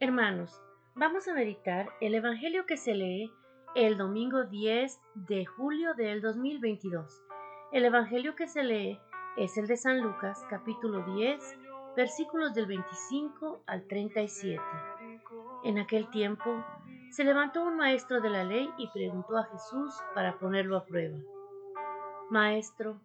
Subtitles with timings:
[0.00, 0.60] Hermanos,
[0.96, 3.32] vamos a meditar el Evangelio que se lee
[3.76, 7.22] el domingo 10 de julio del 2022.
[7.70, 8.98] El Evangelio que se lee
[9.36, 11.58] es el de San Lucas, capítulo 10,
[11.96, 14.60] versículos del 25 al 37.
[15.62, 16.64] En aquel tiempo
[17.10, 21.18] se levantó un maestro de la ley y preguntó a Jesús para ponerlo a prueba.
[22.30, 23.00] Maestro,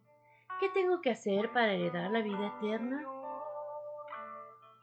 [0.60, 3.06] ¿qué tengo que hacer para heredar la vida eterna?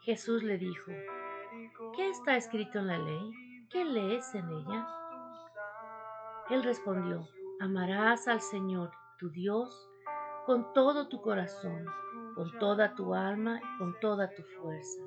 [0.02, 0.92] Jesús le dijo,
[1.94, 3.66] ¿qué está escrito en la ley?
[3.70, 4.86] ¿Qué lees en ella?
[6.50, 7.28] Él respondió,
[7.60, 9.88] amarás al Señor, tu Dios,
[10.46, 11.84] con todo tu corazón,
[12.34, 15.02] con toda tu alma, con toda tu fuerza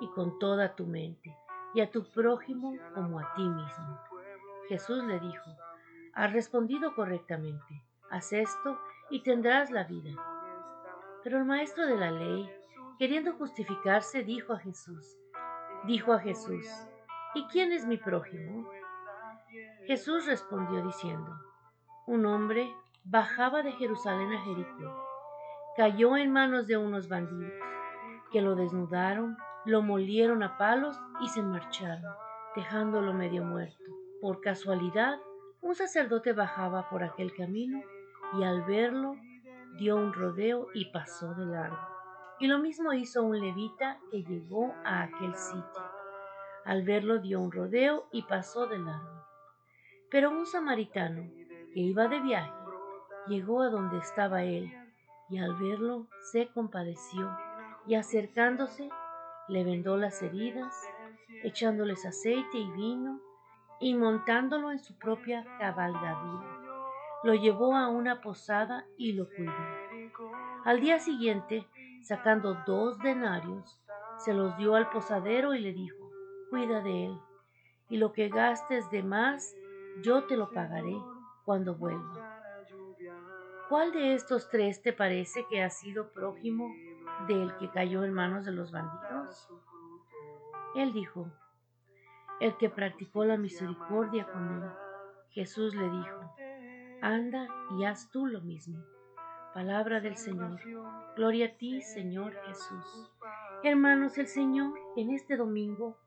[0.00, 1.36] y con toda tu mente,
[1.74, 4.00] y a tu prójimo como a ti mismo.
[4.68, 5.50] Jesús le dijo,
[6.14, 8.78] has respondido correctamente, haz esto
[9.10, 10.12] y tendrás la vida.
[11.22, 12.50] Pero el maestro de la ley,
[12.98, 15.20] queriendo justificarse, dijo a Jesús,
[15.84, 16.66] dijo a Jesús,
[17.34, 18.68] ¿y quién es mi prójimo?
[19.86, 21.34] Jesús respondió diciendo,
[22.06, 22.72] un hombre
[23.04, 25.06] bajaba de Jerusalén a Jericó,
[25.76, 27.52] cayó en manos de unos bandidos,
[28.30, 32.14] que lo desnudaron, lo molieron a palos y se marcharon,
[32.54, 33.84] dejándolo medio muerto.
[34.20, 35.18] Por casualidad,
[35.62, 37.80] un sacerdote bajaba por aquel camino
[38.38, 39.16] y al verlo
[39.76, 41.89] dio un rodeo y pasó de largo.
[42.40, 45.82] Y lo mismo hizo un levita que llegó a aquel sitio.
[46.64, 49.24] Al verlo dio un rodeo y pasó de largo.
[50.10, 51.22] Pero un samaritano
[51.72, 52.52] que iba de viaje
[53.28, 54.72] llegó a donde estaba él
[55.28, 57.30] y al verlo se compadeció
[57.86, 58.88] y acercándose
[59.48, 60.74] le vendó las heridas,
[61.42, 63.20] echándoles aceite y vino
[63.80, 66.46] y montándolo en su propia cabalgadura.
[67.22, 69.52] Lo llevó a una posada y lo cuidó.
[70.64, 71.66] Al día siguiente,
[72.02, 73.80] sacando dos denarios,
[74.18, 76.10] se los dio al posadero y le dijo,
[76.50, 77.18] cuida de él,
[77.88, 79.54] y lo que gastes de más,
[80.02, 80.96] yo te lo pagaré
[81.44, 82.40] cuando vuelva.
[83.68, 86.72] ¿Cuál de estos tres te parece que ha sido prójimo
[87.28, 89.48] del que cayó en manos de los bandidos?
[90.74, 91.30] Él dijo,
[92.40, 94.70] el que practicó la misericordia con él.
[95.30, 96.34] Jesús le dijo,
[97.02, 97.46] anda
[97.78, 98.82] y haz tú lo mismo.
[99.54, 100.60] Palabra del Señor.
[101.16, 103.10] Gloria a ti, Señor Jesús.
[103.62, 105.98] Hermanos, el Señor en este domingo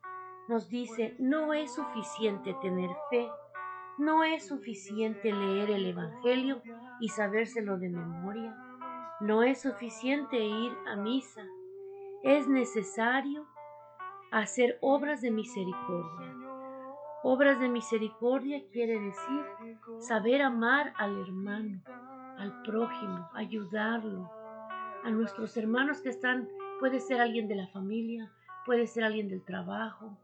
[0.47, 3.29] nos dice, no es suficiente tener fe
[3.97, 6.61] no es suficiente leer el Evangelio
[6.99, 8.57] y sabérselo de memoria.
[9.19, 11.43] No es suficiente ir a misa.
[12.23, 13.45] Es necesario
[14.31, 16.35] hacer obras de misericordia.
[17.21, 19.45] Obras de misericordia quiere decir
[19.99, 21.79] saber amar al hermano,
[22.37, 24.29] al prójimo, ayudarlo,
[25.03, 26.47] a nuestros hermanos que están,
[26.79, 28.31] puede ser alguien de la familia,
[28.65, 30.17] puede ser alguien del trabajo,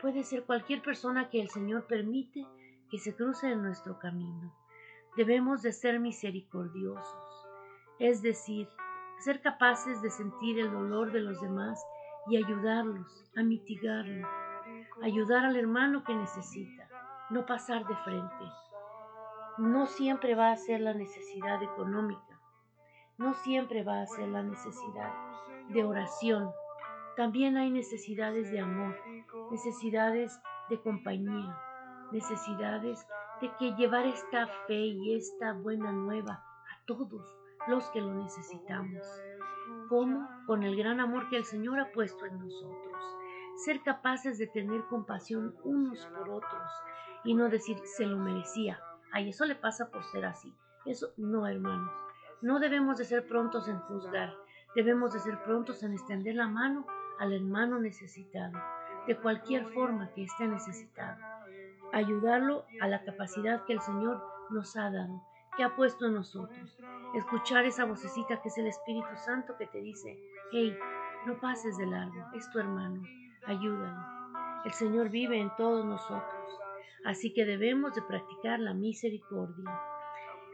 [0.00, 2.46] puede ser cualquier persona que el Señor permite
[2.90, 4.52] que se cruce en nuestro camino.
[5.16, 7.46] Debemos de ser misericordiosos,
[7.98, 8.68] es decir,
[9.18, 11.84] ser capaces de sentir el dolor de los demás
[12.28, 14.26] y ayudarlos a mitigarlo,
[15.02, 16.88] ayudar al hermano que necesita,
[17.30, 18.44] no pasar de frente.
[19.58, 22.40] No siempre va a ser la necesidad económica,
[23.18, 25.12] no siempre va a ser la necesidad
[25.68, 26.50] de oración.
[27.16, 28.96] También hay necesidades de amor,
[29.50, 30.40] necesidades
[30.70, 31.54] de compañía,
[32.12, 33.06] necesidades
[33.42, 37.36] de que llevar esta fe y esta buena nueva a todos
[37.68, 39.06] los que lo necesitamos.
[39.88, 42.96] como Con el gran amor que el Señor ha puesto en nosotros.
[43.64, 46.70] Ser capaces de tener compasión unos por otros
[47.24, 48.80] y no decir se lo merecía.
[49.12, 50.52] Ay, eso le pasa por ser así.
[50.86, 51.92] Eso no, hermanos.
[52.40, 54.34] No debemos de ser prontos en juzgar.
[54.74, 56.86] Debemos de ser prontos en extender la mano
[57.18, 58.58] al hermano necesitado,
[59.06, 61.18] de cualquier forma que esté necesitado
[61.92, 65.22] ayudarlo a la capacidad que el Señor nos ha dado,
[65.56, 66.78] que ha puesto en nosotros.
[67.14, 70.18] Escuchar esa vocecita que es el Espíritu Santo que te dice,
[70.50, 70.76] hey,
[71.26, 73.02] no pases de largo, es tu hermano,
[73.46, 74.00] ayúdalo.
[74.64, 76.60] El Señor vive en todos nosotros,
[77.04, 79.70] así que debemos de practicar la misericordia.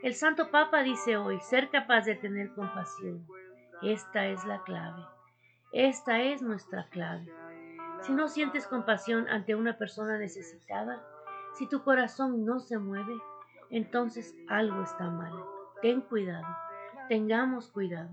[0.02, 3.26] El Santo Papa dice hoy, ser capaz de tener compasión.
[3.82, 5.02] Esta es la clave.
[5.72, 7.32] Esta es nuestra clave.
[8.02, 11.02] Si no sientes compasión ante una persona necesitada,
[11.54, 13.16] si tu corazón no se mueve,
[13.70, 15.32] entonces algo está mal.
[15.82, 16.46] Ten cuidado,
[17.08, 18.10] tengamos cuidado.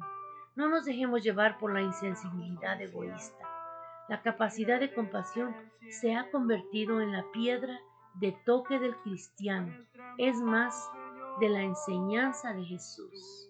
[0.55, 3.45] No nos dejemos llevar por la insensibilidad egoísta.
[4.09, 5.55] La capacidad de compasión
[5.89, 7.79] se ha convertido en la piedra
[8.19, 9.73] de toque del cristiano.
[10.17, 10.89] Es más
[11.39, 13.49] de la enseñanza de Jesús.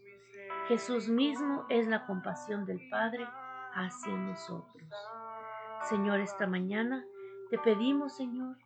[0.68, 3.28] Jesús mismo es la compasión del Padre
[3.74, 4.90] hacia nosotros.
[5.90, 7.06] Señor, esta mañana
[7.52, 8.58] Te pedimos, Señor,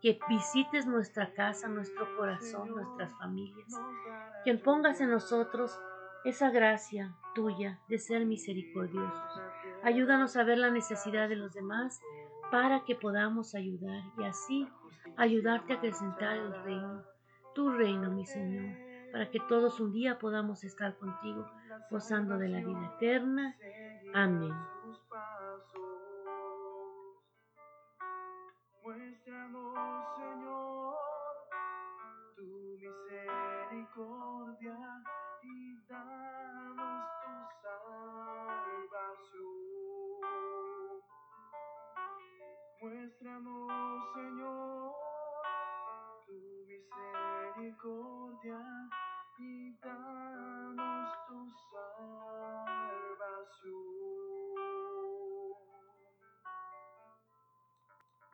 [0.00, 3.78] que visites nuestra casa, nuestro corazón, nuestras familias,
[4.42, 5.78] que pongas en nosotros
[6.24, 9.42] esa gracia tuya de ser misericordiosos.
[9.82, 12.00] Ayúdanos a ver la necesidad de los demás
[12.52, 14.68] para que podamos ayudar y así
[15.16, 17.02] ayudarte a acrecentar el reino,
[17.54, 18.76] tu reino, mi Señor,
[19.10, 21.50] para que todos un día podamos estar contigo,
[21.90, 23.56] gozando de la vida eterna.
[24.12, 24.52] Amén.
[47.82, 49.01] 姑娘